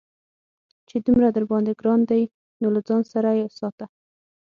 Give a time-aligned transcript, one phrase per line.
[0.87, 2.23] چې دومره درباندې گران دى
[2.61, 3.85] نو له ځان سره يې ساته.